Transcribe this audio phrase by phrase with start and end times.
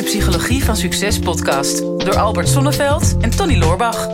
[0.00, 4.06] de Psychologie van Succes podcast door Albert Sonneveld en Tony Loorbach.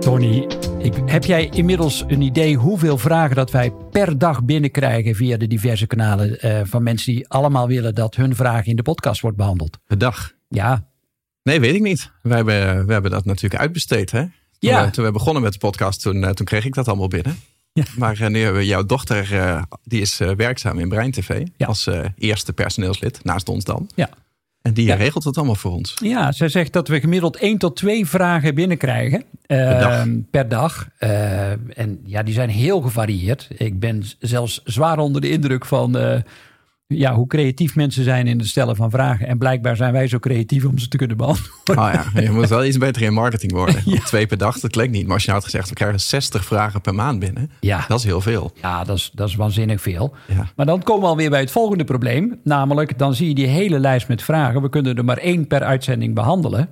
[0.00, 0.46] Tony,
[0.78, 5.46] ik, heb jij inmiddels een idee hoeveel vragen dat wij per dag binnenkrijgen via de
[5.46, 9.36] diverse kanalen eh, van mensen die allemaal willen dat hun vraag in de podcast wordt
[9.36, 9.78] behandeld?
[9.86, 10.32] Per dag?
[10.48, 10.88] Ja.
[11.42, 12.12] Nee, weet ik niet.
[12.22, 14.10] We hebben, we hebben dat natuurlijk uitbesteed.
[14.10, 14.20] Hè?
[14.20, 14.84] Toen, Ja.
[14.84, 17.36] we, toen we begonnen met de podcast, toen, eh, toen kreeg ik dat allemaal binnen.
[17.72, 17.82] Ja.
[17.96, 21.46] Maar eh, nu hebben we jouw dochter, eh, die is eh, werkzaam in Brein TV.
[21.56, 21.66] Ja.
[21.66, 21.88] Als
[22.18, 23.88] eerste personeelslid, naast ons dan.
[23.94, 24.08] Ja.
[24.62, 24.94] En die Ja.
[24.94, 25.94] regelt het allemaal voor ons.
[26.02, 30.06] Ja, zij zegt dat we gemiddeld één tot twee vragen binnenkrijgen eh, dag.
[30.30, 30.88] per dag.
[30.98, 33.48] En ja, die zijn heel gevarieerd.
[33.56, 36.22] Ik ben zelfs zwaar onder de indruk van
[36.96, 39.26] ja, hoe creatief mensen zijn in het stellen van vragen.
[39.26, 41.84] En blijkbaar zijn wij zo creatief om ze te kunnen beantwoorden.
[41.84, 43.82] Oh ja, je moet wel iets beter in marketing worden.
[44.04, 45.04] Twee per dag, dat klinkt niet.
[45.04, 47.50] Maar als je nou had gezegd, we krijgen 60 vragen per maand binnen.
[47.60, 47.84] Ja.
[47.88, 48.52] Dat is heel veel.
[48.60, 50.14] Ja, dat is, dat is waanzinnig veel.
[50.26, 50.46] Ja.
[50.56, 52.40] Maar dan komen we alweer bij het volgende probleem.
[52.44, 54.62] Namelijk, dan zie je die hele lijst met vragen.
[54.62, 56.68] We kunnen er maar één per uitzending behandelen.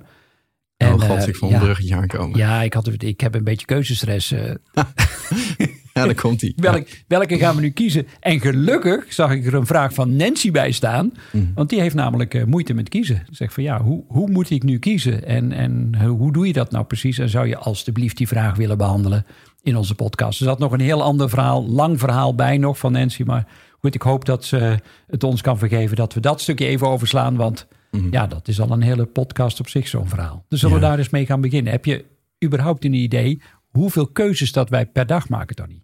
[0.77, 2.37] oh god, eh, ik vond ja, een bruggetje aankomen.
[2.37, 4.33] Ja, ik, had, ik heb een beetje keuzestress.
[6.05, 6.53] daar komt hij.
[6.71, 8.07] Welk, welke gaan we nu kiezen?
[8.19, 11.11] En gelukkig zag ik er een vraag van Nancy bij staan.
[11.55, 13.23] Want die heeft namelijk eh, moeite met kiezen.
[13.29, 15.25] Zegt van ja, hoe, hoe moet ik nu kiezen?
[15.25, 17.17] En, en eh, hoe doe je dat nou precies?
[17.17, 19.25] En zou je alstublieft die vraag willen behandelen
[19.63, 20.39] in onze podcast?
[20.39, 23.23] Er zat nog een heel ander verhaal, lang verhaal bij nog van Nancy.
[23.23, 23.47] Maar
[23.79, 24.77] goed, ik hoop dat ze
[25.07, 27.35] het ons kan vergeven dat we dat stukje even overslaan.
[27.35, 27.67] Want
[28.11, 30.45] ja, dat is al een hele podcast op zich, zo'n verhaal.
[30.49, 30.89] Dus zullen we Ja.
[30.89, 31.71] daar eens mee gaan beginnen?
[31.71, 32.05] Heb je
[32.45, 35.81] überhaupt een idee hoeveel keuzes dat wij per dag maken, Tony?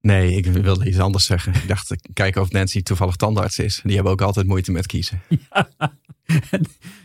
[0.00, 1.54] Nee, ik wilde iets anders zeggen.
[1.54, 3.80] Ik dacht, ik kijk of Nancy toevallig tandarts is.
[3.84, 5.20] Die hebben ook altijd moeite met kiezen.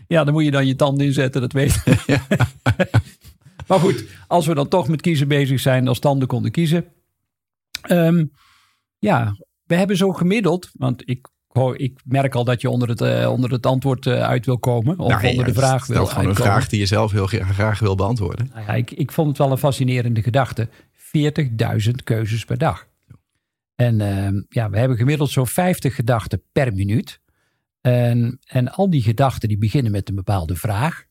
[0.07, 2.07] Ja, dan moet je dan je tanden inzetten, dat weet ik.
[3.67, 6.85] maar goed, als we dan toch met kiezen bezig zijn, als tanden konden kiezen.
[7.81, 8.25] Ehm,
[8.99, 13.01] ja, we hebben zo gemiddeld, want ik, hoor, ik merk al dat je onder het,
[13.01, 14.99] eh, onder het antwoord eh, uit wil komen.
[14.99, 16.51] Of Nou, onder ja, de vraag wil gewoon een uitkomen.
[16.51, 18.49] vraag die je zelf heel graag, graag wil beantwoorden.
[18.53, 20.69] Nou ja, ik, ik vond het wel een fascinerende gedachte.
[21.17, 22.87] 40.000 keuzes per dag.
[23.75, 27.21] En ehm, ja, we hebben gemiddeld zo'n 50 gedachten per minuut.
[27.81, 31.05] En, en al die gedachten die beginnen met een bepaalde vraag.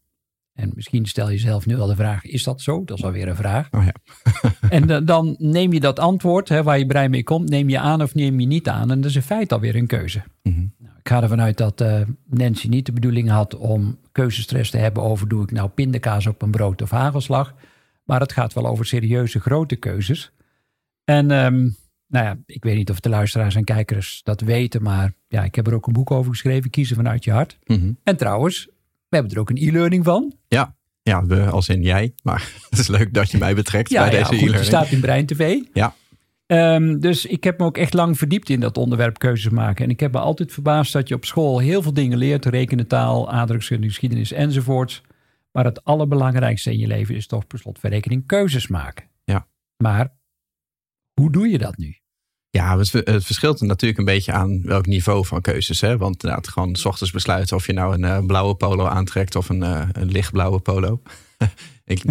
[0.52, 2.84] En misschien stel je zelf nu al de vraag, is dat zo?
[2.84, 3.68] Dat is alweer een vraag.
[3.70, 3.94] Oh ja.
[4.68, 7.78] En da- dan neem je dat antwoord, hè, waar je brein mee komt, neem je
[7.78, 8.91] aan of neem je niet aan.
[8.91, 10.22] En dat is in feite alweer een keuze.
[10.42, 10.66] Mhm.
[10.78, 14.76] Nou, ik ga ervan uit dat eh, Nancy niet de bedoeling had om keuzestress te
[14.76, 17.54] hebben over doe ik nou pindakaas op een brood of hagelslag.
[18.12, 20.32] Maar het gaat wel over serieuze grote keuzes.
[21.04, 21.60] En ehm,
[22.06, 25.54] nou ja, ik weet niet of de luisteraars en kijkers dat weten, maar ja, ik
[25.54, 27.58] heb er ook een boek over geschreven, Kiezen vanuit je hart.
[27.64, 27.92] Mhm.
[28.04, 28.66] En trouwens,
[29.08, 30.34] we hebben er ook een e-learning van.
[30.48, 30.76] Ja.
[31.02, 32.14] ja, we als in jij.
[32.22, 34.74] Maar het is leuk dat je mij betrekt Ja, bij ja deze goed, die e-learning.
[34.74, 35.58] staat in Brein TV.
[35.72, 35.94] Ja.
[36.46, 39.84] Ehm, dus ik heb me ook echt lang verdiept in dat onderwerp keuzes maken.
[39.84, 42.44] En ik heb me altijd verbaasd dat je op school heel veel dingen leert.
[42.44, 45.02] Rekenen, taal, aardrijkskunde, geschiedenis enzovoorts.
[45.52, 49.04] Maar het allerbelangrijkste in je leven is toch per slotverrekening keuzes maken.
[49.24, 49.46] Ja.
[49.76, 50.12] Maar
[51.20, 51.96] hoe doe je dat nu?
[52.50, 55.80] Ja, het, het verschilt natuurlijk een beetje aan welk niveau van keuzes.
[55.80, 55.96] Hè?
[55.96, 59.48] Want inderdaad, gewoon s ochtends besluiten of je nou een eh, blauwe polo aantrekt of
[59.48, 61.02] een, eh, een lichtblauwe polo.
[61.84, 62.02] ik,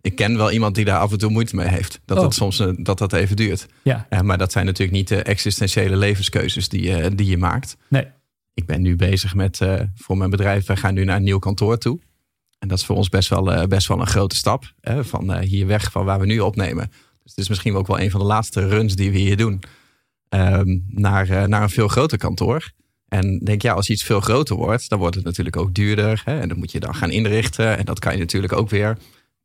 [0.00, 2.00] ik ken wel iemand die daar af en toe moeite mee heeft.
[2.04, 2.22] Dat Oh.
[2.22, 3.66] dat soms eh, dat dat even duurt.
[3.82, 7.76] Ja, maar dat zijn natuurlijk niet de existentiële levenskeuzes die, je die je maakt.
[7.88, 8.06] nee.
[8.54, 9.60] Ik ben nu bezig met,
[9.94, 12.00] voor mijn bedrijf, wij gaan nu naar een nieuw kantoor toe.
[12.58, 14.72] En dat is voor ons best wel, eh, best wel een grote stap.
[14.80, 15.04] Hè?
[15.04, 16.90] Van eh, hier weg van waar we nu opnemen.
[17.22, 19.60] Dus het is misschien ook wel een van de laatste runs die we hier doen.
[20.28, 22.72] ehm, naar, eh, naar een veel groter kantoor.
[23.08, 26.22] En denk ja, als iets veel groter wordt, dan wordt het natuurlijk ook duurder.
[26.24, 26.40] Hè?
[26.40, 27.78] En dan moet je dan gaan inrichten.
[27.78, 28.98] En dat kan je natuurlijk ook weer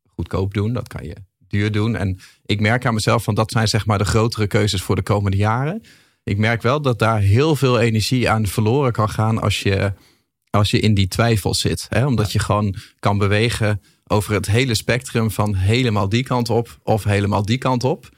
[0.06, 0.72] goedkoop doen.
[0.72, 1.14] Dat kan je
[1.48, 1.96] duur doen.
[1.96, 5.02] En ik merk aan mezelf van dat zijn zeg maar de grotere keuzes voor de
[5.02, 5.82] komende jaren.
[6.24, 9.92] Ik merk wel dat daar heel veel energie aan verloren kan gaan als je,
[10.54, 11.86] als je in die twijfel zit.
[11.88, 12.06] Hè?
[12.06, 17.04] Omdat je gewoon kan bewegen over het hele spectrum van helemaal die kant op of
[17.04, 18.08] helemaal die kant op.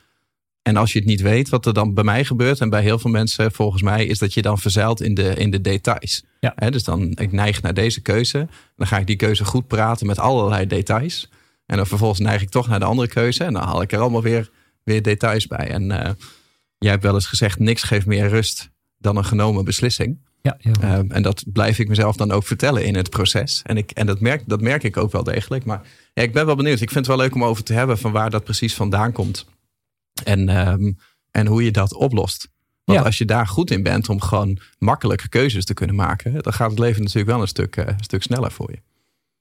[0.63, 2.99] En als je het niet weet, wat er dan bij mij gebeurt en bij heel
[2.99, 6.25] veel mensen volgens mij, is dat je dan verzeilt in de, in de details.
[6.41, 6.53] Ja.
[6.57, 8.49] Hè, dus dan ik neig naar deze keuze.
[8.77, 11.29] Dan ga ik die keuze goed praten met allerlei details.
[11.67, 13.45] En dan vervolgens neig ik toch naar de andere keuze.
[13.45, 14.51] En dan haal ik er allemaal weer,
[14.83, 15.69] weer details bij.
[15.69, 16.11] En eh,
[16.79, 20.19] jij hebt wel eens gezegd, niks geeft meer rust dan een genomen beslissing.
[20.47, 20.99] Ja, heel.
[20.99, 23.63] Um, en dat blijf ik mezelf dan ook vertellen in het proces.
[23.65, 25.65] En, ik, en dat, merk, dat merk ik ook wel degelijk.
[25.65, 25.83] Maar
[26.15, 26.81] ja, ik ben wel benieuwd.
[26.81, 29.47] Ik vind het wel leuk om over te hebben van waar dat precies vandaan komt.
[30.25, 30.99] En, um,
[31.31, 32.49] en hoe je dat oplost.
[32.85, 33.05] Want Ja.
[33.05, 36.71] als je daar goed in bent om gewoon makkelijke keuzes te kunnen maken, dan gaat
[36.71, 38.79] het leven natuurlijk wel een stuk, uh, een stuk sneller voor je.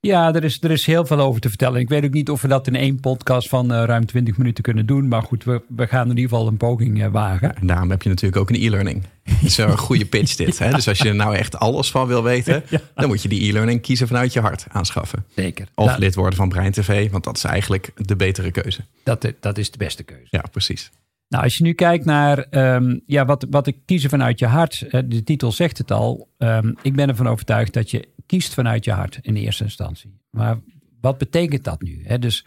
[0.06, 1.80] Ja, er is, er is heel veel over te vertellen.
[1.80, 4.64] Ik weet ook niet of we dat in één podcast van uh, ruim 20 minuten
[4.64, 5.08] kunnen doen.
[5.08, 7.56] Maar goed, we, we gaan in ieder geval een poging uh, wagen.
[7.56, 9.04] En daarom heb je natuurlijk ook een e-learning.
[9.24, 10.60] Dat is een goede pitch dit.
[10.60, 10.72] Hè?
[10.72, 12.82] Dus als je er nou echt alles van wil weten, ja.
[12.96, 15.26] dan moet je die e-learning kiezen vanuit je hart aanschaffen.
[15.36, 15.68] Zeker.
[15.76, 18.82] Of nou, lid worden van Brein TV, want dat is eigenlijk de betere keuze.
[19.04, 20.28] Dat, dat is de beste keuze.
[20.30, 20.92] Ja, precies.
[21.28, 24.86] Nou, als je nu kijkt naar um, ja, wat, wat ik kiezen vanuit je hart,
[25.06, 26.28] de titel zegt het al.
[26.38, 30.20] Um, ik ben ervan overtuigd dat je kiest vanuit je hart in eerste instantie.
[30.30, 30.58] Maar
[31.02, 32.18] wat betekent dat nu?
[32.20, 32.46] Dus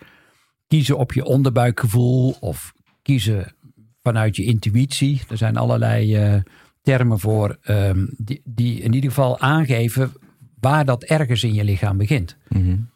[0.66, 2.72] kiezen op je onderbuikgevoel of
[3.02, 3.54] kiezen
[4.02, 5.20] vanuit je intuïtie.
[5.28, 6.40] Er zijn allerlei uh,
[6.82, 10.12] termen voor um, die, die, in ieder geval aangeven
[10.60, 12.36] waar dat ergens in je lichaam begint.
[12.48, 12.90] Mm-hmm.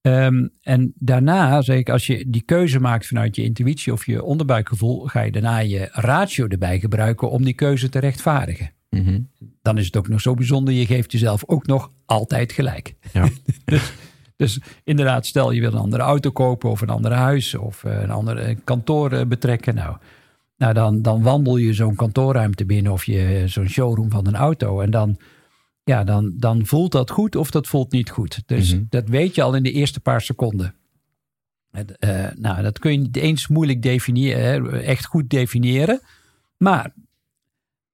[0.00, 4.22] Um, en daarna, zeg ik, als je die keuze maakt vanuit je intuïtie of je
[4.22, 8.70] onderbuikgevoel, ga je daarna je ratio erbij gebruiken om die keuze te rechtvaardigen.
[8.90, 9.28] Mm-hmm.
[9.62, 12.94] Dan is het ook nog zo bijzonder, je geeft jezelf ook nog altijd gelijk.
[13.12, 13.28] Ja.
[13.64, 13.92] dus,
[14.36, 18.10] dus, inderdaad, stel je wil een andere auto kopen of een ander huis of een
[18.10, 19.74] ander kantoor betrekken.
[19.74, 19.96] Nou,
[20.56, 24.80] nou dan, dan wandel je zo'n kantoorruimte binnen of je zo'n showroom van een auto.
[24.80, 25.16] En dan,
[25.84, 28.42] ja, dan, dan voelt dat goed of dat voelt niet goed.
[28.46, 28.82] Dus Mhm.
[28.88, 30.74] dat weet je al in de eerste paar seconden.
[31.70, 36.00] Het, eh, nou, dat kun je niet eens moeilijk definiëren, echt goed definiëren.
[36.56, 36.94] Maar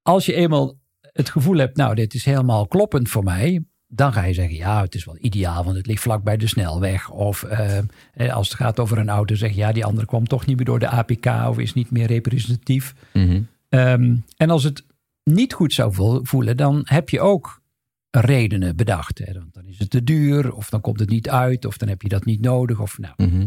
[0.02, 0.76] als je eenmaal
[1.14, 4.80] het gevoel hebt, nou, dit is helemaal kloppend voor mij, dan ga je zeggen, ja,
[4.80, 7.10] het is wel ideaal, want het ligt vlak bij de snelweg.
[7.10, 10.46] Of eh, als het gaat over een auto, zeg je, ja, die andere kwam toch
[10.46, 12.94] niet meer door de APK of is niet meer representatief.
[13.12, 13.42] Mhm.
[13.68, 14.84] Um, en als het
[15.24, 17.62] niet goed zou voelen, dan heb je ook
[18.10, 19.18] redenen bedacht.
[19.18, 19.32] Hè.
[19.32, 22.02] Dan, dan is het te duur, of dan komt het niet uit, of dan heb
[22.02, 22.80] je dat niet nodig.
[22.80, 23.14] Of, nou.
[23.16, 23.46] Mhm.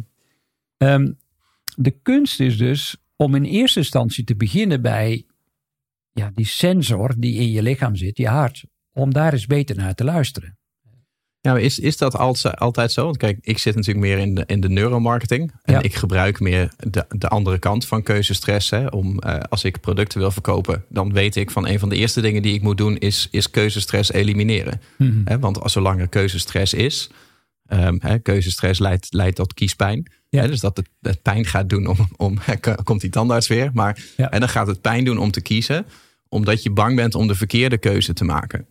[0.77, 1.17] um,
[1.75, 5.25] de kunst is dus om in eerste instantie te beginnen bij
[6.17, 9.93] ja, die sensor die in je lichaam zit, je hart, om daar eens beter naar
[9.95, 10.57] te luisteren.
[11.41, 12.15] Ja, is, is dat
[12.57, 13.03] altijd, zo?
[13.03, 15.51] Want kijk, ik zit natuurlijk meer in de, in de neuromarketing.
[15.61, 15.81] En Ja.
[15.81, 18.69] ik gebruik meer de, de andere kant van keuzestress.
[18.69, 21.95] Hè, om, eh, als ik producten wil verkopen, dan weet ik van een van de
[21.95, 24.81] eerste dingen die ik moet doen, is, is keuzestress elimineren.
[25.25, 27.09] Hè, want als zolang er keuzestress is,
[27.65, 30.11] ehm, hè, keuzestress leidt, leidt tot kiespijn.
[30.29, 30.41] Ja.
[30.41, 32.37] Hè, dus dat het, het pijn gaat doen om, om
[32.83, 33.69] komt die tandarts weer.
[33.73, 34.31] Maar Ja.
[34.31, 35.85] en dan gaat het pijn doen om te kiezen,
[36.29, 38.65] omdat je bang bent om de verkeerde keuze te maken.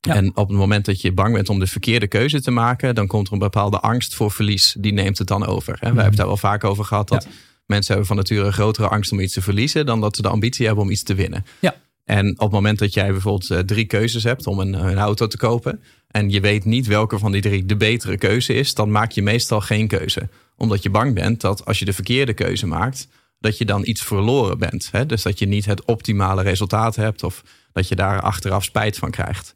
[0.00, 0.14] Ja.
[0.14, 3.06] En op het moment dat je bang bent om de verkeerde keuze te maken, dan
[3.06, 4.76] komt er een bepaalde angst voor verlies.
[4.78, 5.72] Die neemt het dan over.
[5.72, 5.78] Hè?
[5.80, 7.32] We hebben het daar wel vaak over gehad dat Mhm.
[7.34, 7.38] Ja.
[7.66, 10.28] mensen hebben van nature een grotere angst om iets te verliezen dan dat ze de
[10.28, 11.44] ambitie hebben om iets te winnen.
[11.60, 11.74] Ja.
[12.04, 15.26] En op het moment dat jij bijvoorbeeld eh, drie keuzes hebt om een, een auto
[15.26, 15.82] te kopen.
[16.08, 19.22] en je weet niet welke van die drie de betere keuze is, dan maak je
[19.22, 20.28] meestal geen keuze.
[20.56, 23.08] Omdat je bang bent dat als je de verkeerde keuze maakt,
[23.38, 24.88] dat je dan iets verloren bent.
[24.92, 25.06] Hè?
[25.06, 27.42] Dus dat je niet het optimale resultaat hebt of
[27.72, 29.54] dat je daar achteraf spijt van krijgt.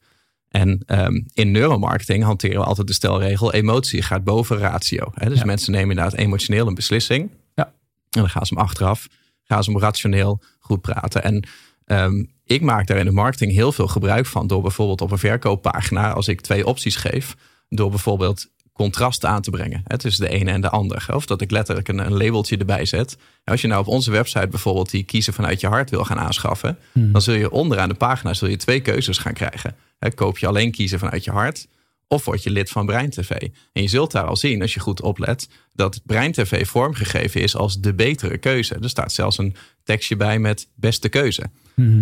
[0.49, 5.11] En ehm, in neuromarketing hanteren we altijd de stelregel: emotie gaat boven ratio.
[5.15, 5.29] Hè?
[5.29, 5.45] Dus Ja.
[5.45, 7.31] mensen nemen inderdaad emotioneel een beslissing.
[7.55, 7.65] Ja.
[7.65, 9.07] En dan gaan ze hem achteraf,
[9.43, 11.23] gaan ze hem rationeel goed praten.
[11.23, 11.49] En
[11.85, 15.19] ehm, ik maak daar in de marketing heel veel gebruik van door bijvoorbeeld op een
[15.19, 17.35] verkooppagina, als ik twee opties geef,
[17.69, 21.07] door bijvoorbeeld contrast aan te brengen hè, tussen de ene en de ander.
[21.15, 23.17] Of dat ik letterlijk een, een labeltje erbij zet.
[23.45, 26.19] En als je nou op onze website bijvoorbeeld die kiezen vanuit je hart wil gaan
[26.19, 29.77] aanschaffen, dan zul je onderaan de pagina zul je twee keuzes gaan krijgen.
[29.99, 31.67] Hè, koop je alleen kiezen vanuit je hart,
[32.13, 33.31] of word je lid van Brein TV.
[33.73, 37.57] En je zult daar al zien, als je goed oplet, dat Brein TV vormgegeven is
[37.57, 38.75] als de betere keuze.
[38.75, 39.55] Er staat zelfs een
[39.85, 41.51] tekstje bij met beste keuze.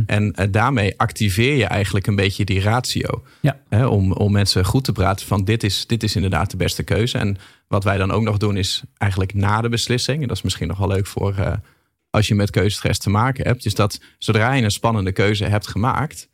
[0.07, 3.23] En eh, daarmee activeer je eigenlijk een beetje die ratio.
[3.41, 3.61] Ja.
[3.69, 6.83] Hè, om, om mensen goed te praten van dit is, dit is inderdaad de beste
[6.83, 7.19] keuze.
[7.19, 7.37] En
[7.69, 10.23] wat wij dan ook nog doen is eigenlijk na de beslissing.
[10.23, 11.53] En dat is misschien nog wel leuk voor eh,
[12.11, 13.67] als je met keuzestress te maken hebt.
[13.67, 16.29] Is dat zodra je een spannende keuze hebt gemaakt.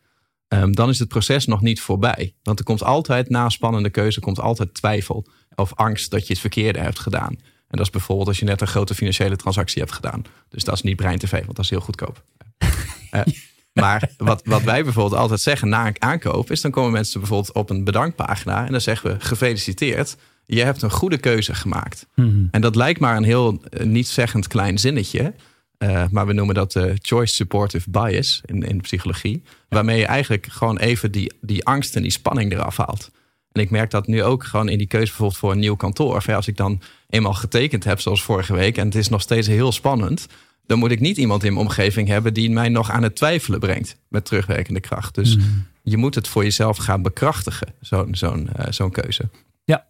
[0.48, 2.34] Ehm, dan is het proces nog niet voorbij.
[2.42, 6.40] Want er komt altijd na spannende keuze komt altijd twijfel of angst dat je het
[6.40, 7.36] verkeerde hebt gedaan.
[7.68, 10.22] En dat is bijvoorbeeld als je net een grote financiële transactie hebt gedaan.
[10.48, 12.22] Dus dat is niet Brein TV, want dat is heel goedkoop.
[13.10, 13.22] Eh,
[13.72, 17.54] maar wat, wat wij bijvoorbeeld altijd zeggen na een aankoop, is dan komen mensen bijvoorbeeld
[17.54, 22.06] op een bedankpagina en dan zeggen we gefeliciteerd, je hebt een goede keuze gemaakt.
[22.50, 25.34] En dat lijkt maar een heel eh, niet-zeggend klein zinnetje,
[25.78, 30.46] eh, maar we noemen dat de choice supportive bias in, in psychologie, waarmee je eigenlijk
[30.50, 33.10] gewoon even die, die angst en die spanning eraf haalt.
[33.52, 36.16] En ik merk dat nu ook gewoon in die keuze bijvoorbeeld voor een nieuw kantoor.
[36.16, 39.20] Of ja, als ik dan eenmaal getekend heb, zoals vorige week, en het is nog
[39.20, 40.26] steeds heel spannend,
[40.66, 43.60] dan moet ik niet iemand in mijn omgeving hebben die mij nog aan het twijfelen
[43.60, 45.14] brengt met terugwerkende kracht.
[45.14, 45.36] Dus
[45.82, 49.28] je moet het voor jezelf gaan bekrachtigen, zo'n zo'n eh, zo'n keuze.
[49.64, 49.86] Ja.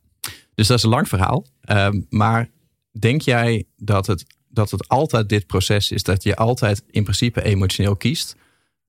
[0.55, 1.47] Dus dat is een lang verhaal.
[1.61, 2.51] Ehm, maar
[2.99, 4.25] denk jij dat het,
[4.57, 6.03] dat het altijd dit proces is?
[6.03, 8.37] Dat je altijd in principe emotioneel kiest?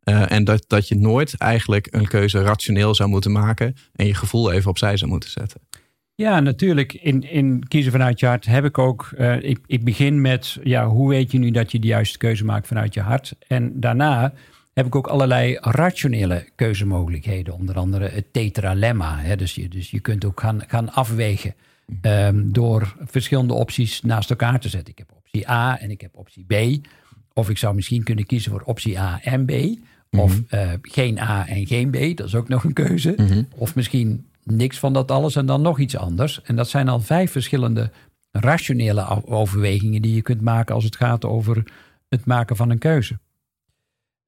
[0.07, 4.13] eh, en dat, dat je nooit eigenlijk een keuze rationeel zou moeten maken en je
[4.13, 5.61] gevoel even opzij zou moeten zetten.
[6.15, 6.93] Ja, natuurlijk.
[6.93, 9.09] In, in kiezen vanuit je hart heb ik ook.
[9.17, 12.45] Uh, ik, ik begin met ja, hoe weet je nu dat je de juiste keuze
[12.45, 13.33] maakt vanuit je hart?
[13.47, 14.33] En daarna
[14.73, 17.53] heb ik ook allerlei rationele keuzemogelijkheden.
[17.53, 19.17] Onder andere het tetralemma.
[19.17, 19.35] Hè?
[19.35, 21.55] Dus, je, dus je kunt ook gaan, gaan afwegen
[22.01, 24.91] um, door verschillende opties naast elkaar te zetten.
[24.91, 26.85] Ik heb optie A en ik heb optie B.
[27.33, 29.51] Of ik zou misschien kunnen kiezen voor optie A en B.
[30.11, 32.17] Of uh, geen A en geen B.
[32.17, 33.13] Dat is ook nog een keuze.
[33.17, 33.47] Mm -hmm.
[33.55, 36.41] Of misschien niks van dat alles en dan nog iets anders.
[36.41, 37.91] En dat zijn al vijf verschillende
[38.31, 41.63] rationele overwegingen die je kunt maken als het gaat over
[42.09, 43.19] het maken van een keuze.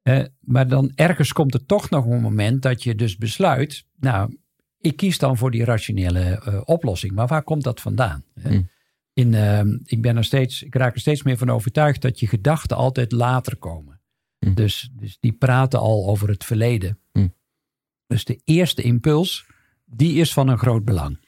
[0.03, 4.37] Uh, maar dan ergens komt er toch nog een moment dat je dus besluit, nou,
[4.79, 7.13] ik kies dan voor die rationele uh, oplossing.
[7.13, 8.23] Maar waar komt dat vandaan?
[8.33, 8.69] Mm.
[9.19, 12.27] In, uh, ik, ben er steeds, ik raak er steeds meer van overtuigd dat je
[12.27, 13.99] gedachten altijd later komen.
[14.39, 14.53] Mm.
[14.53, 16.99] Dus, dus die praten al over het verleden.
[17.13, 17.33] Mm.
[18.07, 19.45] Dus de eerste impuls
[19.85, 21.19] die is van een groot belang.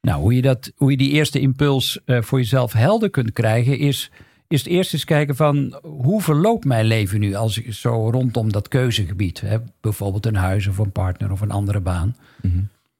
[0.00, 3.78] Nou, hoe je, dat, hoe je die eerste impuls uh, voor jezelf helder kunt krijgen,
[3.78, 4.10] is,
[4.48, 8.52] is het eerst eens kijken van hoe verloopt mijn leven nu als ik zo rondom
[8.52, 9.58] dat keuzegebied, hè?
[9.80, 12.16] bijvoorbeeld een huis of een partner of een andere baan.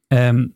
[0.08, 0.54] Um,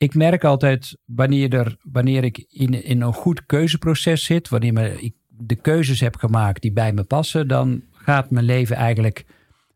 [0.00, 5.14] ik merk altijd wanneer, er, wanneer ik in, in een goed keuzeproces zit, wanneer ik
[5.28, 9.24] de keuzes heb gemaakt die bij me passen, dan gaat mijn leven eigenlijk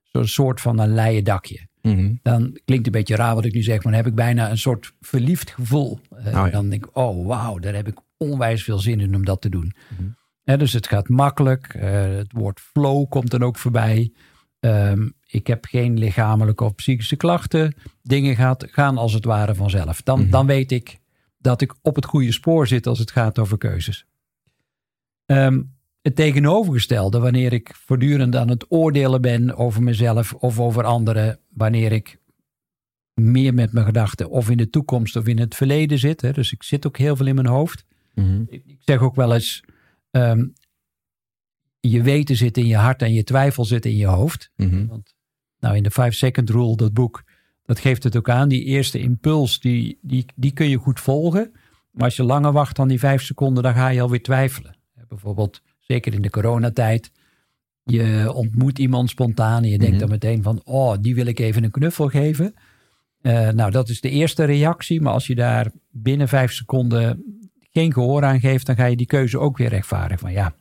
[0.02, 1.68] zo'n soort van een leien dakje.
[1.82, 2.18] Mm-hmm.
[2.22, 4.58] Dan klinkt een beetje raar wat ik nu zeg, maar dan heb ik bijna een
[4.58, 5.98] soort verliefd gevoel.
[6.12, 6.50] Uh, oh ja.
[6.50, 9.48] Dan denk ik, oh wauw, daar heb ik onwijs veel zin in om dat te
[9.48, 9.74] doen.
[10.44, 11.74] Uh, dus het gaat makkelijk.
[11.74, 11.82] Uh,
[12.16, 14.12] het woord flow komt dan ook voorbij.
[14.64, 17.74] Um, ik heb geen lichamelijke of psychische klachten.
[18.02, 20.02] Dingen gaat, gaan als het ware vanzelf.
[20.02, 20.30] Dan, mm-hmm.
[20.30, 20.98] dan weet ik
[21.38, 24.06] dat ik op het goede spoor zit als het gaat over keuzes.
[25.26, 31.38] Um, het tegenovergestelde, wanneer ik voortdurend aan het oordelen ben over mezelf of over anderen,
[31.48, 32.18] wanneer ik
[33.14, 36.20] meer met mijn gedachten of in de toekomst of in het verleden zit.
[36.20, 37.84] Hè, dus ik zit ook heel veel in mijn hoofd.
[38.14, 38.46] Mm-hmm.
[38.48, 39.64] ik, ik, zeg ook wel eens,
[40.10, 40.52] um,
[41.90, 44.50] je weten zit in je hart en je twijfel zit in je hoofd.
[44.56, 44.86] Mm-hmm.
[44.86, 45.14] Want
[45.60, 47.24] nou, in de 5 second rule, dat boek,
[47.64, 48.48] dat geeft het ook aan.
[48.48, 51.52] Die eerste impuls, die, die, die kun je goed volgen.
[51.90, 54.76] Maar als je langer wacht dan die vijf seconden, dan ga je alweer twijfelen.
[55.08, 57.10] Bijvoorbeeld zeker in de coronatijd.
[57.84, 61.38] Je ontmoet iemand spontaan en je denkt mm dan meteen van, oh, die wil ik
[61.38, 62.54] even een knuffel geven.
[63.22, 65.00] Uh, nou, dat is de eerste reactie.
[65.00, 67.24] Maar als je daar binnen vijf seconden
[67.72, 70.18] geen gehoor aan geeft, dan ga je die keuze ook weer rechtvaardigen.
[70.18, 70.54] Van ja,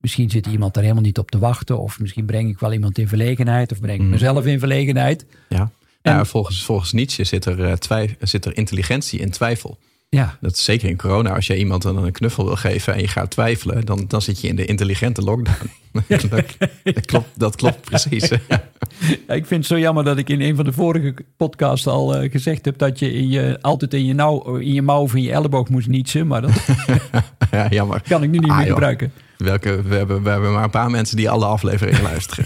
[0.00, 1.78] misschien zit iemand daar helemaal niet op te wachten.
[1.78, 3.72] Of misschien breng ik wel iemand in verlegenheid.
[3.72, 5.26] Of breng ik mm mezelf in verlegenheid.
[5.48, 5.70] Ja,
[6.02, 9.78] en, ja volgens, volgens Nietzsche zit er, twijf, zit er intelligentie in twijfel.
[10.10, 10.38] Ja.
[10.40, 11.34] Dat is zeker in corona.
[11.34, 14.40] Als je iemand dan een knuffel wil geven en je gaat twijfelen, dan, dan zit
[14.40, 15.70] je in de intelligente lockdown.
[16.08, 18.28] dat, dat, klopt, dat klopt precies.
[18.28, 22.22] Ja, ik vind het zo jammer dat ik in een van de vorige podcasts al
[22.22, 25.14] uh, gezegd heb dat je, in je altijd in je, nauw, in je mouw of
[25.14, 26.26] in je elleboog moest nietsen.
[26.26, 26.66] Maar dat
[27.50, 28.02] ja, jammer.
[28.08, 28.74] kan ik nu niet ah, meer joh.
[28.74, 29.12] gebruiken.
[29.38, 32.44] Welke, we, hebben, we hebben maar een paar mensen die alle afleveringen luisteren.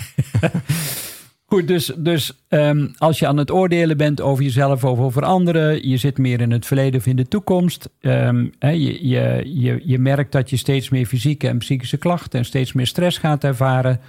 [1.45, 5.89] Goed, dus, dus um, als je aan het oordelen bent over jezelf of over anderen,
[5.89, 9.81] je zit meer in het verleden of in de toekomst, um, he, je, je, je,
[9.85, 13.45] je merkt dat je steeds meer fysieke en psychische klachten en steeds meer stress gaat
[13.45, 14.01] ervaren,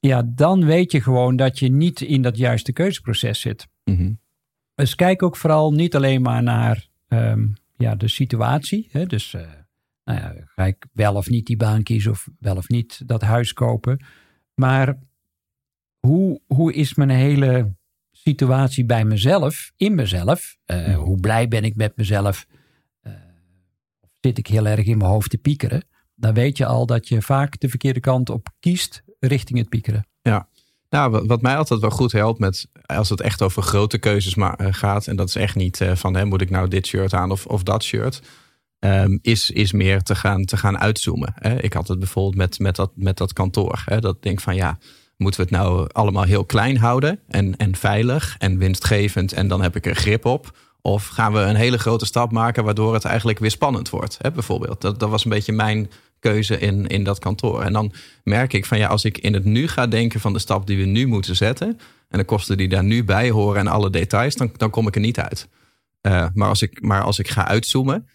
[0.00, 3.68] ja, dan weet je gewoon dat je niet in dat juiste keuzeproces zit.
[3.84, 4.18] Mm-hmm.
[4.74, 8.88] Dus kijk ook vooral niet alleen maar naar um, ja, de situatie.
[8.90, 9.06] Hè?
[9.06, 9.42] Dus uh,
[10.08, 13.22] nou ja, ga ik wel of niet die baan kiezen of wel of niet dat
[13.22, 14.04] huis kopen.
[14.54, 14.98] Maar
[15.98, 17.76] hoe, hoe is mijn hele
[18.10, 20.56] situatie bij mezelf, in mezelf?
[20.66, 22.46] Uh, hoe blij ben ik met mezelf?
[23.02, 23.12] Uh,
[24.20, 25.84] zit ik heel erg in mijn hoofd te piekeren?
[26.14, 30.06] Dan weet je al dat je vaak de verkeerde kant op kiest richting het piekeren.
[30.22, 30.48] Ja,
[30.88, 34.52] nou, wat mij altijd wel goed helpt met als het echt over grote keuzes eh,
[34.56, 37.46] gaat, en dat is echt niet van hè, moet ik nou dit shirt aan of,
[37.46, 38.22] of dat shirt,
[38.80, 41.34] um, is, is meer te gaan, te gaan uitzoomen.
[41.34, 41.62] Hè.
[41.62, 43.82] Ik had het bijvoorbeeld met, met, dat, met dat kantoor.
[43.84, 44.78] Hè, dat denk van ja,
[45.18, 49.62] Moeten we het nou allemaal heel klein houden en, en veilig en winstgevend en dan
[49.62, 50.56] heb ik er grip op?
[50.80, 54.18] Of gaan we een hele grote stap maken waardoor het eigenlijk weer spannend wordt?
[54.20, 54.80] Hè, bijvoorbeeld.
[54.80, 57.62] Dat, dat was een beetje mijn keuze in, in dat kantoor.
[57.62, 57.92] En dan
[58.24, 60.78] merk ik van ja, als ik in het nu ga denken van de stap die
[60.78, 61.78] we nu moeten zetten.
[62.08, 64.94] En de kosten die daar nu bij horen en alle details, dan, dan kom ik
[64.94, 65.48] er niet uit.
[66.02, 68.08] Uh, maar, als ik, maar als ik ga uitzoomen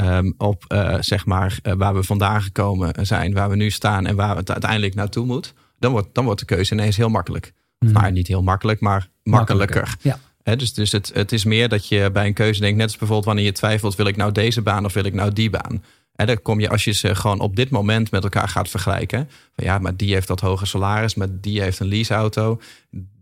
[0.00, 4.06] um, op uh, zeg maar uh, waar we vandaan gekomen zijn, waar we nu staan
[4.06, 7.52] en waar het uiteindelijk naartoe moet dan wordt, dan wordt de keuze ineens heel makkelijk.
[7.78, 7.92] Mm.
[7.92, 9.96] Maar niet heel makkelijk, maar makkelijker.
[10.00, 10.18] Ja.
[10.56, 13.26] dus dus het, het is meer dat je bij een keuze denkt, net als bijvoorbeeld
[13.26, 15.84] wanneer je twijfelt, wil ik nou deze baan of wil ik nou die baan?
[16.16, 19.28] En dan kom je, als je ze gewoon op dit moment met elkaar gaat vergelijken.
[19.54, 22.60] Van ja, maar die heeft dat hoge salaris, maar die heeft een leaseauto.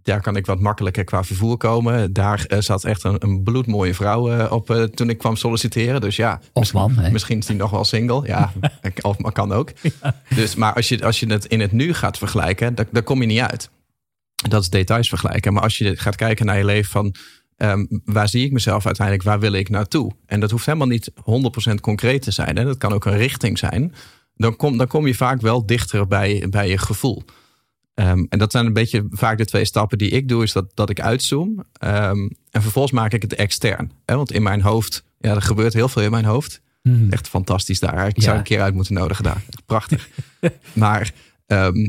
[0.03, 2.13] Daar kan ik wat makkelijker qua vervoer komen.
[2.13, 6.01] Daar uh, zat echt een, een bloedmooie vrouw uh, op uh, toen ik kwam solliciteren.
[6.01, 8.27] Dus ja, of man, misschien, misschien is die nog wel single.
[8.27, 8.53] Ja,
[9.01, 9.73] of maar kan ook.
[9.81, 10.21] Ja.
[10.35, 13.21] Dus, maar als je, als je het in het nu gaat vergelijken, daar, daar kom
[13.21, 13.71] je niet uit.
[14.49, 15.53] Dat is details vergelijken.
[15.53, 17.15] Maar als je gaat kijken naar je leven van
[17.71, 19.27] Um, waar zie ik mezelf uiteindelijk?
[19.27, 20.13] Waar wil ik naartoe?
[20.27, 21.11] En dat hoeft helemaal niet
[21.71, 22.57] 100% concreet te zijn.
[22.57, 22.65] Hè?
[22.65, 23.95] Dat kan ook een richting zijn.
[24.37, 27.25] Dan kom, dan kom je vaak wel dichter bij, bij je gevoel.
[27.95, 30.43] Um, en dat zijn een beetje vaak de twee stappen die ik doe.
[30.43, 31.65] Is dat, dat ik uitzoom.
[31.85, 33.93] Um, en vervolgens maak ik het extern.
[34.05, 34.17] Hè?
[34.17, 36.61] Want in mijn hoofd, ja, er gebeurt heel veel in mijn hoofd.
[36.83, 37.11] Mm.
[37.11, 38.09] Echt fantastisch daar.
[38.09, 39.43] Ik zou een keer uit moeten nodigen daar.
[39.67, 40.09] Prachtig.
[40.73, 41.13] maar,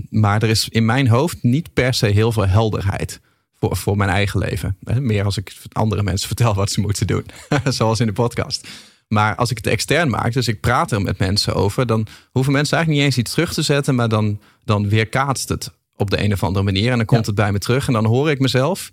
[0.10, 3.20] maar er is in mijn hoofd niet per se heel veel helderheid
[3.66, 4.78] voor, voor mijn eigen leven.
[5.00, 7.26] Meer als ik andere mensen vertel wat ze moeten doen.
[7.64, 8.68] Zoals in de podcast.
[9.08, 12.54] Maar als ik het extern maak, dus ik praat er met mensen over, dan hoeven
[12.54, 16.24] mensen eigenlijk niet eens iets terug te zetten, maar dan, dan weerkaatst het op de
[16.24, 16.92] een of andere manier.
[16.92, 18.92] En dan komt het bij me terug en dan hoor ik mezelf.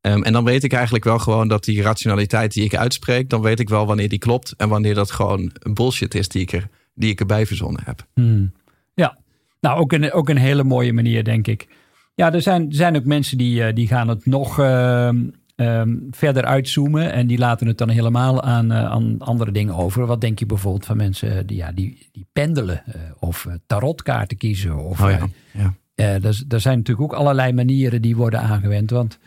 [0.00, 3.42] Um, en dan weet ik eigenlijk wel gewoon dat die rationaliteit die ik uitspreek, dan
[3.42, 6.68] weet ik wel wanneer die klopt en wanneer dat gewoon bullshit is die ik, er,
[6.94, 8.06] die ik erbij verzonnen heb.
[8.14, 8.52] Hmm.
[8.94, 9.18] Ja,
[9.60, 11.66] nou ook een, ook een hele mooie manier, denk ik.
[12.14, 15.10] Ja, er zijn, er zijn ook mensen die, eh, die gaan het nog uh,
[15.56, 17.12] um, verder uitzoomen.
[17.12, 20.06] En die laten het dan helemaal aan, uh, aan andere dingen over.
[20.06, 22.82] Wat denk je bijvoorbeeld van mensen die, ja, die, die pendelen
[23.18, 24.78] of tarotkaarten kiezen?
[24.78, 25.74] Of, oh ja, ja.
[25.94, 28.90] er, er zijn natuurlijk ook allerlei manieren die worden aangewend.
[28.90, 29.18] Want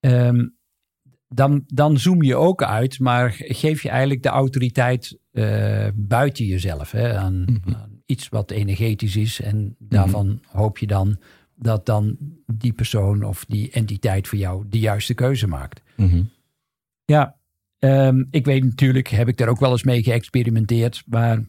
[0.00, 0.54] um,
[1.28, 5.18] dan, dan zoom je ook uit, maar geef je eigenlijk de autoriteit
[5.94, 6.90] buiten jezelf.
[6.90, 7.74] Hè, aan, mm -hmm.
[7.74, 9.40] aan, iets wat energetisch is.
[9.40, 10.60] En daarvan mm -hmm.
[10.60, 11.18] hoop je dan
[11.54, 15.82] dat dan die persoon of die entiteit voor jou de juiste keuze maakt.
[15.96, 16.30] Mm -hmm.
[17.04, 17.36] Ja,
[17.78, 21.44] um, ik weet natuurlijk, heb ik daar ook wel eens mee geëxperimenteerd, maar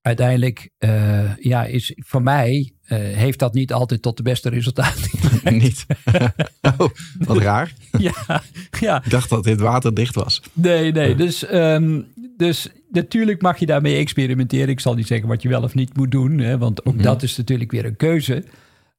[0.00, 5.10] uiteindelijk, uh, ja, is voor mij uh, heeft dat niet altijd tot de beste resultaten.
[5.62, 5.86] niet.
[6.78, 7.72] oh, wat raar.
[7.98, 8.42] ja,
[8.80, 9.04] ja.
[9.04, 10.42] Ik dacht dat dit waterdicht was.
[10.52, 11.14] Nee, nee.
[11.14, 14.68] Dus, um, dus natuurlijk mag je daarmee experimenteren.
[14.68, 16.98] Ik zal niet zeggen wat je wel of niet moet doen, hè, want ook mm
[16.98, 17.08] -hmm.
[17.08, 18.44] dat is natuurlijk weer een keuze.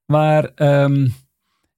[0.06, 1.14] Maar um,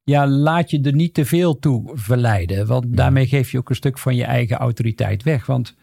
[0.03, 2.68] ja, laat je er niet te veel toe verleiden.
[2.68, 5.46] Want daarmee geef je ook een stuk van je eigen autoriteit weg.
[5.46, 5.75] Want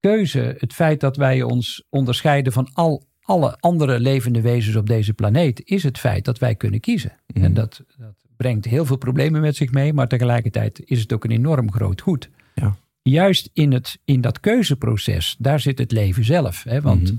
[0.00, 5.14] keuze, het feit dat wij ons onderscheiden van al, alle andere levende wezens op deze
[5.14, 7.12] planeet, is het feit dat wij kunnen kiezen.
[7.26, 7.44] Mhm.
[7.44, 11.24] En dat, dat brengt heel veel problemen met zich mee, maar tegelijkertijd is het ook
[11.24, 12.30] een enorm groot goed.
[12.54, 12.76] Ja.
[13.02, 16.62] Juist in, het, in dat keuzeproces, daar zit het leven zelf.
[16.62, 16.80] Hè?
[16.80, 17.16] Want Mhm.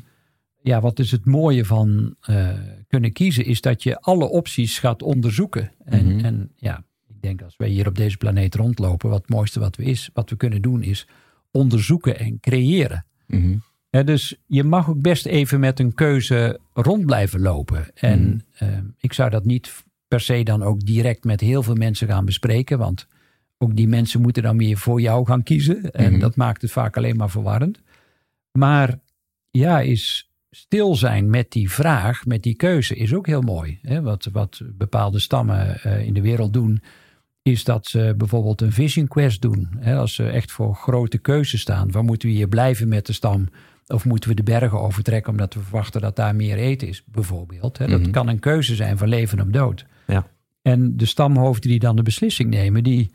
[0.64, 2.50] Ja, wat is het mooie van eh,
[2.88, 5.72] kunnen kiezen, is dat je alle opties gaat onderzoeken.
[5.86, 6.26] En, Mhm.
[6.26, 9.76] en ja, ik denk als wij hier op deze planeet rondlopen, wat het mooiste wat
[9.76, 11.08] we, is, wat we kunnen doen is
[11.52, 13.06] onderzoeken en creëren.
[13.28, 13.58] Mhm.
[14.06, 17.86] Dus je mag ook best even met een keuze rond blijven lopen.
[17.96, 18.40] En Mhm.
[18.72, 22.26] eh, ik zou dat niet per se dan ook direct met heel veel mensen gaan
[22.26, 23.08] bespreken, want
[23.58, 25.92] ook die mensen moeten dan weer voor jou gaan kiezen.
[25.92, 27.82] En dat maakt het vaak alleen maar verwarrend.
[28.52, 29.00] Maar
[29.52, 33.80] ja, is stil zijn met die vraag, met die keuze, is ook heel mooi.
[33.82, 34.02] Hè?
[34.02, 36.82] Wat, wat bepaalde stammen eh, in de wereld doen,
[37.42, 39.68] is dat ze bijvoorbeeld een vision quest doen.
[39.80, 39.96] Hè?
[39.96, 41.92] Als ze echt voor grote keuzes staan.
[41.92, 43.50] Waar moeten we hier blijven met de stam?
[43.88, 47.78] Of moeten we de bergen overtrekken omdat we verwachten dat daar meer eten is, bijvoorbeeld.
[47.78, 47.88] Hè?
[47.88, 48.12] Dat Mhm.
[48.12, 49.86] kan een keuze zijn van leven of dood.
[50.08, 50.28] Ja.
[50.62, 53.12] En de stamhoofden die dan de beslissing nemen, die,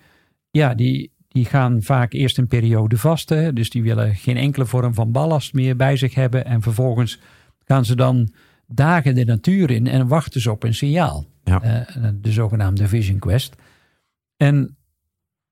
[0.51, 3.55] ja, die, die gaan vaak eerst een periode vasten.
[3.55, 6.45] Dus die willen geen enkele vorm van ballast meer bij zich hebben.
[6.45, 7.21] En vervolgens
[7.65, 8.33] gaan ze dan
[8.67, 11.27] dagen de natuur in en wachten ze op een signaal.
[11.45, 11.63] Ja.
[11.63, 13.55] Eh, de zogenaamde Vision Quest.
[14.37, 14.77] En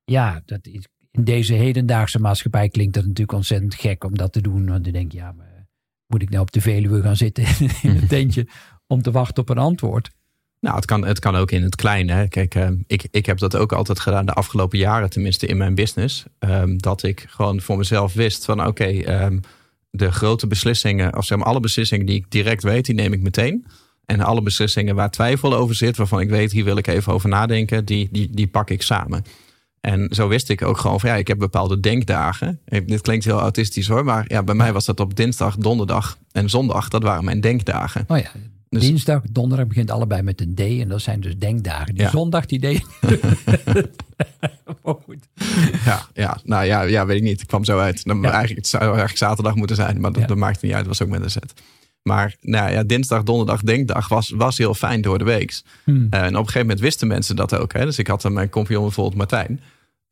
[0.05, 4.41] ja, dat is, in deze hedendaagse maatschappij klinkt dat natuurlijk ontzettend gek om dat te
[4.41, 4.67] doen.
[4.67, 5.67] Want dan denk je, ja, maar
[6.07, 7.45] moet ik nou op de Veluwe gaan zitten
[7.83, 8.49] in een tentje
[8.87, 10.11] om te wachten op een antwoord?
[10.61, 12.13] Nou, het kan, het kan ook in het kleine.
[12.13, 12.29] Hè.
[12.29, 15.75] Kijk, eh, ik, ik heb dat ook altijd gedaan de afgelopen jaren, tenminste in mijn
[15.75, 16.25] business.
[16.39, 19.39] ehm, dat ik gewoon voor mezelf wist van oké, ehm,
[19.91, 23.23] de grote beslissingen, of zeg maar alle beslissingen die ik direct weet, die neem ik
[23.23, 23.67] meteen.
[24.07, 27.29] En alle beslissingen waar twijfel over zit, waarvan ik weet, hier wil ik even over
[27.29, 29.25] nadenken, die, die, die pak ik samen.
[29.81, 32.61] En zo wist ik ook gewoon van ja, ik heb bepaalde denkdagen.
[32.65, 36.19] Eh, Dit klinkt heel autistisch hoor, maar ja, bij mij was dat op dinsdag, donderdag
[36.33, 36.89] en zondag.
[36.89, 38.05] Dat waren mijn denkdagen.
[38.09, 38.31] Oh ja,
[38.69, 40.61] Dus- dinsdag, donderdag begint allebei met een D.
[40.61, 41.95] En dat zijn dus denkdagen.
[41.95, 42.11] Die Ja.
[42.11, 42.85] zondag, die D.
[44.83, 45.29] oh, goed.
[45.85, 47.41] Ja, ja, nou ja, ja, weet ik niet.
[47.41, 48.05] Ik kwam zo uit.
[48.05, 48.23] Dan Ja.
[48.31, 50.27] eigenlijk, het zou eigenlijk zaterdag moeten zijn, maar dat, Ja.
[50.29, 50.87] dat maakt niet uit.
[50.87, 51.53] Het was ook met een zet.
[52.03, 55.63] Maar nou ja, dinsdag, donderdag, denkdag was, was heel fijn door de week.
[55.85, 56.07] Hmm.
[56.11, 57.73] en op een gegeven moment wisten mensen dat ook.
[57.73, 57.85] Hè?
[57.85, 59.61] Dus ik had dan mijn compagnon bijvoorbeeld Martijn.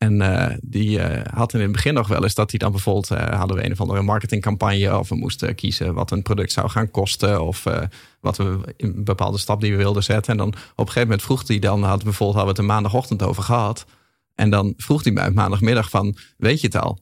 [0.05, 3.11] En uh, die uh, had in het begin nog wel eens dat hij dan bijvoorbeeld
[3.11, 6.69] uh, hadden we een of andere marketingcampagne of we moesten kiezen wat een product zou
[6.69, 7.63] gaan kosten of
[8.19, 10.31] wat we in een bepaalde stap die we wilden zetten.
[10.31, 12.75] En dan op een gegeven moment vroeg hij dan, had bijvoorbeeld hadden we het een
[12.75, 13.85] maandagochtend over gehad.
[14.35, 16.99] En dan vroeg hij mij maandagmiddag van, weet je het al?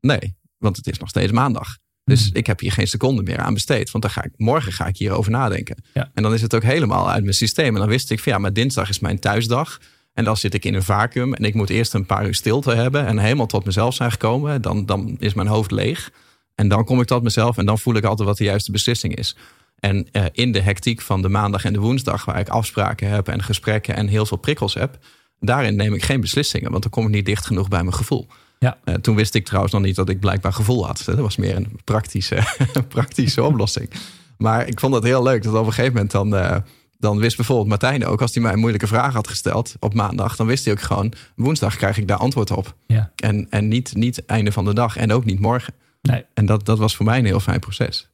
[0.00, 1.78] Nee, want het is nog steeds maandag.
[2.04, 3.90] Dus ik heb hier geen seconde meer aan besteed.
[3.90, 5.84] Want dan ga ik, morgen ga ik hierover nadenken.
[5.94, 6.10] Ja.
[6.14, 7.74] En dan is het ook helemaal uit mijn systeem.
[7.74, 9.78] En dan wist ik van ja, maar dinsdag is mijn thuisdag.
[10.12, 11.34] En dan zit ik in een vacuüm.
[11.34, 13.06] En ik moet eerst een paar uur stilte hebben.
[13.06, 14.62] En helemaal tot mezelf zijn gekomen.
[14.62, 16.10] Dan, dan is mijn hoofd leeg.
[16.54, 17.58] En dan kom ik tot mezelf.
[17.58, 19.36] En dan voel ik altijd wat de juiste beslissing is.
[19.78, 23.28] En uh, in de hectiek van de maandag en de woensdag, waar ik afspraken heb
[23.28, 24.98] en gesprekken en heel veel prikkels heb,
[25.40, 28.26] daarin neem ik geen beslissingen, want dan kom ik niet dicht genoeg bij mijn gevoel.
[28.58, 28.78] Ja.
[28.84, 31.02] Uh, toen wist ik trouwens nog niet dat ik blijkbaar gevoel had.
[31.06, 32.42] Dat was meer een praktische,
[32.88, 33.90] praktische oplossing.
[34.38, 36.56] Maar ik vond het heel leuk dat op een gegeven moment dan, uh,
[37.02, 40.36] dan wist bijvoorbeeld Martijn ook, als hij mij een moeilijke vraag had gesteld op maandag,
[40.36, 42.76] dan wist hij ook gewoon, woensdag krijg ik daar antwoord op.
[42.86, 43.12] Ja.
[43.16, 45.74] En, en niet, niet einde van de dag en ook niet morgen.
[46.02, 46.24] Nee.
[46.34, 48.10] En dat, dat was voor mij een heel fijn proces.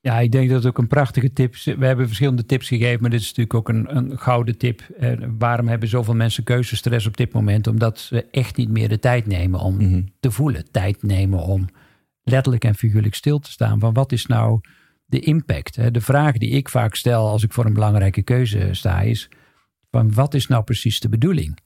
[0.00, 1.64] Ja, ik denk dat het ook een prachtige tip is.
[1.64, 4.80] We hebben verschillende tips gegeven, maar dit is natuurlijk ook een, een gouden tip.
[4.98, 7.66] Eh, waarom hebben zoveel mensen keuzestress op dit moment?
[7.66, 10.02] Omdat ze echt niet meer de tijd nemen om Mhm.
[10.20, 10.70] te voelen.
[10.70, 11.66] Tijd nemen om
[12.22, 13.78] letterlijk en figuurlijk stil te staan.
[13.78, 14.60] Van wat is nou
[15.08, 15.76] de impact?
[15.76, 15.90] Hè?
[15.90, 19.28] De vraag die ik vaak stel als ik voor een belangrijke keuze sta is:
[19.90, 21.58] van wat is nou precies de bedoeling?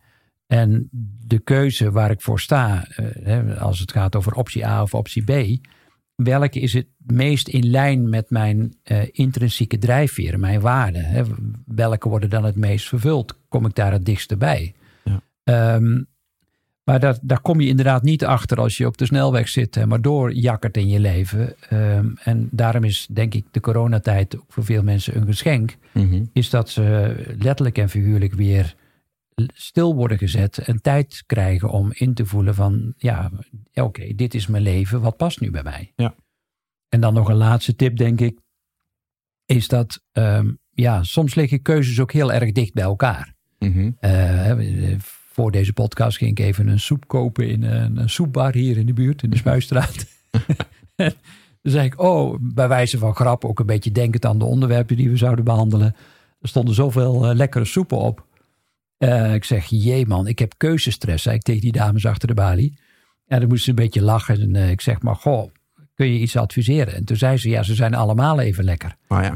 [0.47, 0.89] En
[1.27, 4.95] de keuze waar ik voor sta, eh, hè, als het gaat over optie A of
[4.95, 5.61] optie B,
[6.15, 11.27] welke is het meest in lijn met mijn eh, intrinsieke drijfveren, mijn waarden?
[11.67, 13.39] Welke worden dan het meest vervuld?
[13.49, 14.75] Kom ik daar het dichtst bij?
[15.05, 15.23] Ja.
[15.45, 16.03] Ehm,
[16.85, 19.87] maar dat, daar kom je inderdaad niet achter als je op de snelweg zit, hè,
[19.87, 21.55] maar doorjakkert in je leven.
[21.69, 25.77] Ehm, en daarom is denk ik de coronatijd ook voor veel mensen een geschenk.
[25.93, 26.25] Mhm.
[26.33, 28.75] Is dat ze letterlijk en figuurlijk weer
[29.55, 33.31] stil worden gezet en tijd krijgen om in te voelen van ja,
[33.75, 35.93] oké, dit is mijn leven, wat past nu bij mij?
[35.97, 36.15] Ja.
[36.89, 38.39] En dan nog een laatste tip, denk ik,
[39.45, 43.35] is dat ehm, ja, soms liggen keuzes ook heel erg dicht bij elkaar.
[43.59, 43.91] Mhm.
[43.99, 44.97] Eh,
[45.33, 48.87] voor deze podcast ging ik even een soep kopen in een, een soepbar hier in
[48.87, 50.07] de buurt, in de Spuistraat.
[51.63, 54.97] Dan zei ik, oh, bij wijze van grap, ook een beetje denkend aan de onderwerpen
[54.97, 55.95] die we zouden behandelen.
[56.41, 58.27] Er stonden zoveel eh, lekkere soepen op.
[58.99, 62.35] Uh, ik zeg, jee man, ik heb keuzestress, zei ik tegen die dames achter de
[62.35, 62.79] balie.
[63.27, 64.41] En dan moesten ze een beetje lachen.
[64.41, 65.51] En uh, ik zeg, maar goh,
[65.95, 66.95] kun je iets adviseren?
[66.95, 68.97] En toen zei ze, ja, ze zijn allemaal even lekker.
[69.09, 69.35] Maar ja.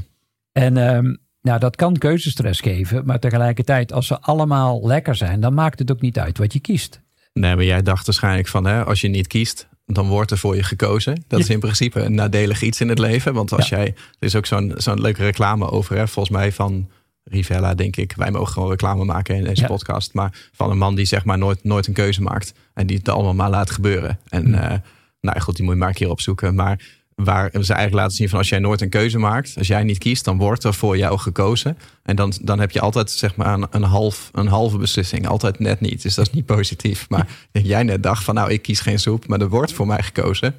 [0.52, 3.02] En um, nou, dat kan keuzestress geven.
[3.04, 6.60] Maar tegelijkertijd, als ze allemaal lekker zijn, dan maakt het ook niet uit wat je
[6.60, 7.00] kiest.
[7.32, 10.56] Nee, maar jij dacht waarschijnlijk van, hè, als je niet kiest, dan wordt er voor
[10.56, 11.24] je gekozen.
[11.28, 13.34] Dat is in principe een nadelig iets in het leven.
[13.34, 13.76] Want als Ja.
[13.76, 13.94] jij, er
[14.26, 16.88] is ook zo'n zo'n leuke reclame over, hè, volgens mij van
[17.24, 18.12] Rivella, denk ik.
[18.16, 19.66] Wij mogen gewoon reclame maken in deze Ja.
[19.66, 20.12] podcast.
[20.14, 22.52] Maar van een man die zeg maar nooit, nooit een keuze maakt.
[22.74, 24.18] En die het allemaal maar laat gebeuren.
[24.28, 24.54] En Hmm.
[24.54, 24.78] eh,
[25.20, 26.54] nou goed, die moet je maar een keer opzoeken.
[26.54, 26.80] Maar
[27.16, 29.54] waar ze eigenlijk laten zien van als jij nooit een keuze maakt.
[29.58, 31.78] Als jij niet kiest, dan wordt er voor jou gekozen.
[32.02, 35.28] En dan, dan heb je altijd zeg maar een, een, half, een halve beslissing.
[35.28, 36.02] Altijd net niet.
[36.02, 37.08] Dus dat is niet positief.
[37.08, 39.26] Maar jij net dacht van nou, ik kies geen soep.
[39.26, 40.54] Maar er wordt voor mij gekozen.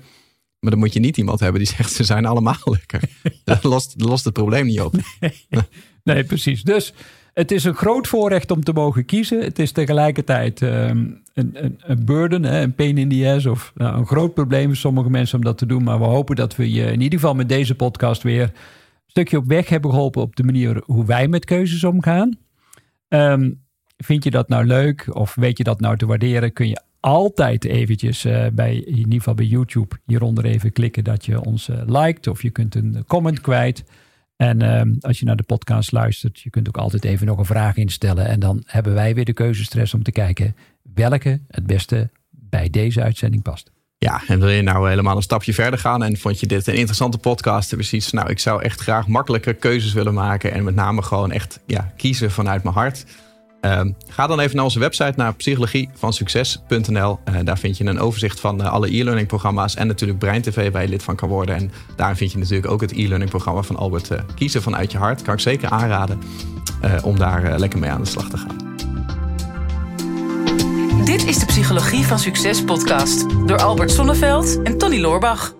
[0.59, 3.01] Maar dan moet je niet iemand hebben die zegt ze zijn allemaal lekker.
[3.43, 4.95] Dat lost, dat lost het probleem niet op.
[6.03, 6.63] Nee, precies.
[6.63, 6.93] Dus
[7.37, 9.41] het is een groot voorrecht om te mogen kiezen.
[9.41, 10.97] Het is tegelijkertijd ehm,
[11.33, 13.45] een, een, een burden, hè, een pain in the ass.
[13.45, 15.83] Of nou, een groot probleem voor sommige mensen om dat te doen.
[15.83, 18.51] Maar we hopen dat we je in ieder geval met deze podcast weer een
[19.07, 22.37] stukje op weg hebben geholpen op de manier hoe wij met keuzes omgaan.
[23.07, 23.51] Ehm,
[23.97, 26.53] vind je dat nou leuk of weet je dat nou te waarderen?
[26.53, 31.25] Kun je altijd eventjes eh, bij, in ieder geval bij YouTube hieronder even klikken dat
[31.25, 32.27] je ons eh, liked.
[32.27, 33.83] Of je kunt een comment kwijt.
[34.37, 37.45] En ehm, als je naar de podcast luistert, je kunt ook altijd even nog een
[37.45, 38.27] vraag instellen.
[38.27, 40.55] En dan hebben wij weer de keuzestress om te kijken
[40.93, 43.71] welke het beste bij deze uitzending past.
[43.97, 46.75] Ja, en wil je nou helemaal een stapje verder gaan en vond je dit een
[46.75, 47.75] interessante podcast?
[47.79, 51.59] Zoiets, nou, ik zou echt graag makkelijker keuzes willen maken en met name gewoon echt
[51.65, 53.05] ja, kiezen vanuit mijn hart.
[53.61, 57.19] Ehm, ga dan even naar onze website, naar psychologievansucces.nl.
[57.29, 60.71] Uh, daar vind je een overzicht van eh, alle e-learning programma's en natuurlijk Brein TV
[60.71, 61.55] waar je lid van kan worden.
[61.55, 64.97] En daar vind je natuurlijk ook het e-learning programma van Albert eh, Kiezen vanuit je
[64.97, 65.21] hart.
[65.21, 66.19] Kan ik zeker aanraden
[66.81, 68.75] eh, om daar eh, lekker mee aan de slag te gaan.
[71.05, 75.56] Dit is de Psychologie van Succes podcast door Albert Sonneveld en Tony Loorbach.